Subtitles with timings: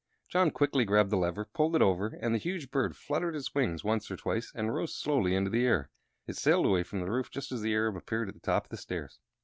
[0.29, 3.83] John quickly grabbed the lever, pulled it over, and the huge bird fluttered its wings
[3.83, 5.91] once or twice and rose slowly into the air.
[6.25, 8.69] It sailed away from the roof just as the Arab appeared at the top of
[8.69, 9.19] the stairs.